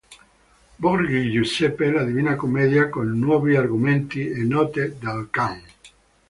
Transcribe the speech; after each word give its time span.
Borghi 0.79 1.29
Giuseppe, 1.29 1.91
La 1.91 2.03
Divina 2.03 2.35
Commedia 2.35 2.89
con 2.89 3.19
nuovi 3.19 3.55
argomenti 3.55 4.27
e 4.27 4.41
note 4.41 4.97
del 4.99 5.27
can. 5.29 5.61